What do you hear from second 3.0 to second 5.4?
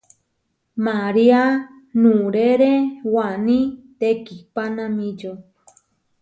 Waní tekihpanamíčio.